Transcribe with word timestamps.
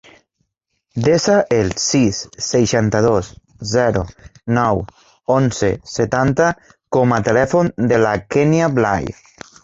Desa 1.07 1.33
el 1.57 1.67
sis, 1.81 2.21
seixanta-dos, 2.45 3.27
zero, 3.73 4.01
nou, 4.59 4.81
onze, 5.35 5.69
setanta 5.97 6.47
com 6.97 7.13
a 7.19 7.21
telèfon 7.29 7.71
de 7.93 8.01
la 8.05 8.15
Kènia 8.37 8.71
Blay. 8.79 9.07